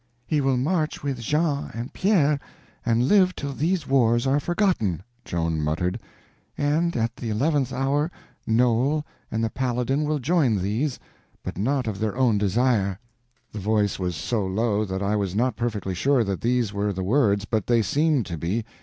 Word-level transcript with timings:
"He 0.25 0.41
will 0.41 0.57
march 0.57 1.03
with 1.03 1.19
Jean 1.21 1.69
and 1.75 1.93
Pierre, 1.93 2.39
and 2.83 3.07
live 3.07 3.35
till 3.35 3.53
these 3.53 3.85
wars 3.85 4.25
are 4.25 4.39
forgotten," 4.39 5.03
Joan 5.25 5.61
muttered; 5.61 5.99
"and 6.57 6.97
at 6.97 7.15
the 7.17 7.29
eleventh 7.29 7.71
hour 7.71 8.09
Noel 8.47 9.05
and 9.29 9.43
the 9.43 9.51
Paladin 9.51 10.03
will 10.03 10.17
join 10.17 10.57
these, 10.59 10.97
but 11.43 11.55
not 11.55 11.85
of 11.85 11.99
their 11.99 12.17
own 12.17 12.39
desire." 12.39 12.97
The 13.51 13.59
voice 13.59 13.99
was 13.99 14.15
so 14.15 14.43
low 14.43 14.85
that 14.85 15.03
I 15.03 15.15
was 15.15 15.35
not 15.35 15.55
perfectly 15.55 15.93
sure 15.93 16.23
that 16.23 16.41
these 16.41 16.73
were 16.73 16.91
the 16.91 17.03
words, 17.03 17.45
but 17.45 17.67
they 17.67 17.83
seemed 17.83 18.25
to 18.25 18.39
be. 18.39 18.65